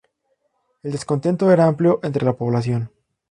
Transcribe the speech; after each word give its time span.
El 0.81 0.91
descontento 0.93 1.51
era 1.51 1.67
amplio 1.67 1.99
entre 2.01 2.25
la 2.25 2.33
población. 2.33 2.89